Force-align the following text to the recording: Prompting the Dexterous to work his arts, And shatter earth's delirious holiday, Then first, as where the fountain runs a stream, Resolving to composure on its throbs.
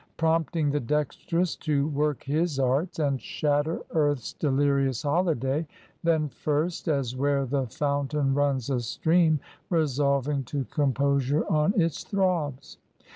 Prompting 0.17 0.71
the 0.71 0.79
Dexterous 0.79 1.55
to 1.57 1.87
work 1.89 2.23
his 2.23 2.57
arts, 2.57 2.97
And 2.97 3.21
shatter 3.21 3.83
earth's 3.91 4.33
delirious 4.33 5.03
holiday, 5.03 5.67
Then 6.01 6.27
first, 6.27 6.87
as 6.87 7.15
where 7.15 7.45
the 7.45 7.67
fountain 7.67 8.33
runs 8.33 8.71
a 8.71 8.79
stream, 8.79 9.39
Resolving 9.69 10.43
to 10.45 10.65
composure 10.71 11.45
on 11.53 11.79
its 11.79 12.03
throbs. 12.03 12.79